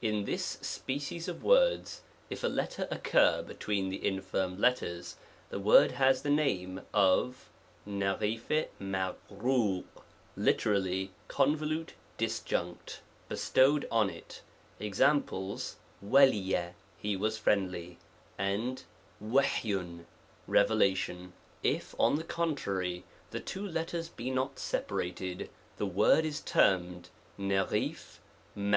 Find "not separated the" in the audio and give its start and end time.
24.30-25.84